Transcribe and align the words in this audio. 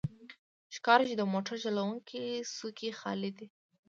ښکاري 0.75 1.05
چې 1.09 1.15
د 1.17 1.23
موټر 1.33 1.55
چلوونکی 1.63 2.23
څوکۍ 2.55 2.89
خالي 2.99 3.31
ده. 3.37 3.45